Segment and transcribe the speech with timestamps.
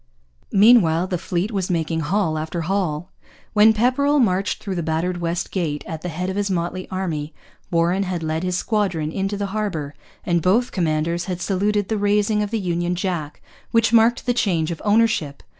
[0.51, 3.11] Meanwhile the fleet was making haul after haul.
[3.53, 7.35] When Pepperrell marched through the battered West Gate, at the head of his motley army,
[7.69, 9.93] Warren had led his squadron into the harbour;
[10.25, 14.71] and both commanders had saluted the raising of the Union Jack which marked the change
[14.71, 15.43] of ownership.